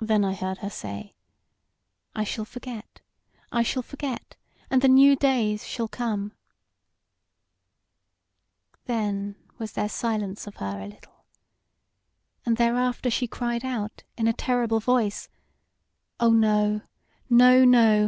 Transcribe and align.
Then 0.00 0.24
I 0.24 0.32
heard 0.32 0.56
her 0.60 0.70
say: 0.70 1.14
'I 2.16 2.24
shall 2.24 2.46
forget; 2.46 3.02
I 3.52 3.62
shall 3.62 3.82
forget; 3.82 4.34
and 4.70 4.80
the 4.80 4.88
new 4.88 5.14
days 5.14 5.66
shall 5.66 5.88
come.' 5.88 6.32
Then 8.86 9.36
was 9.58 9.72
there 9.72 9.90
silence 9.90 10.46
of 10.46 10.56
her 10.56 10.80
a 10.80 10.86
little, 10.88 11.26
and 12.46 12.56
thereafter 12.56 13.10
she 13.10 13.26
cried 13.26 13.62
out 13.62 14.04
in 14.16 14.26
a 14.26 14.32
terrible 14.32 14.80
voice: 14.80 15.28
'O 16.18 16.30
no, 16.30 16.80
no, 17.28 17.62
no! 17.66 18.00